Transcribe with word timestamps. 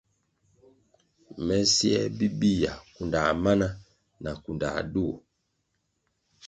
Me 1.45 1.57
siē 1.73 2.01
bibihya, 2.17 2.71
kundā 2.93 3.21
mana 3.43 3.67
na 3.69 3.71
na 4.23 4.31
kunda 4.43 4.67
duo. 4.93 5.15